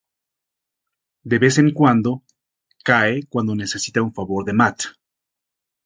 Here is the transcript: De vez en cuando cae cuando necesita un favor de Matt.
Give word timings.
De 1.29 1.37
vez 1.37 1.59
en 1.59 1.69
cuando 1.75 2.23
cae 2.83 3.21
cuando 3.29 3.53
necesita 3.53 4.01
un 4.01 4.15
favor 4.15 4.43
de 4.45 4.53
Matt. 4.53 4.83